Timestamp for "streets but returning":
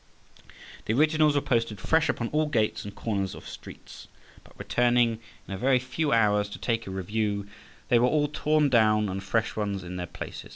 3.47-5.19